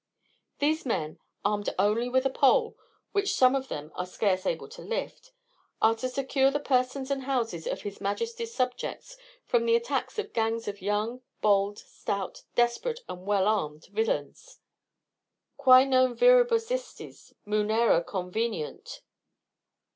These 0.57 0.83
men, 0.83 1.19
armed 1.45 1.69
only 1.77 2.09
with 2.09 2.25
a 2.25 2.31
pole, 2.31 2.75
which 3.11 3.35
some 3.35 3.55
of 3.55 3.67
them 3.67 3.91
are 3.93 4.07
scarce 4.07 4.47
able 4.47 4.67
to 4.69 4.81
lift, 4.81 5.31
are 5.79 5.93
to 5.97 6.09
secure 6.09 6.49
the 6.49 6.59
persons 6.59 7.11
and 7.11 7.25
houses 7.25 7.67
of 7.67 7.83
his 7.83 8.01
majesty's 8.01 8.51
subjects 8.51 9.15
from 9.45 9.67
the 9.67 9.75
attacks 9.75 10.17
of 10.17 10.33
gangs 10.33 10.67
of 10.67 10.81
young, 10.81 11.21
bold, 11.41 11.77
stout, 11.77 12.41
desperate, 12.55 13.01
and 13.07 13.27
well 13.27 13.47
armed 13.47 13.85
villains. 13.93 14.57
Quae 15.57 15.85
non 15.85 16.15
viribus 16.17 16.71
istis 16.71 17.33
Munera 17.45 18.03
conveniunt. 18.03 19.01